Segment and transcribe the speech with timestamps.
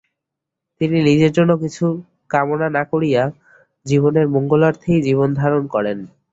[0.81, 1.85] তিনি নিজের জন্য কিছু
[2.29, 3.23] কামনা না করিয়া
[3.85, 5.97] জীবের মঙ্গলার্থেই জীবনধারণ করেন।